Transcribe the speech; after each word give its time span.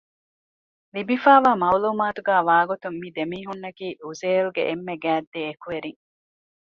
ލިބިފައިވާ 0.93 1.51
މަޢުލޫމާތުގައި 1.61 2.45
ވާގޮތުން 2.49 2.97
މި 3.01 3.09
ދެމީހުންނަކީ 3.17 3.87
އުޒޭލްގެ 4.03 4.61
އެންމެ 4.67 4.95
ގާތް 5.03 5.29
ދެއެކުވެރިން 5.33 6.01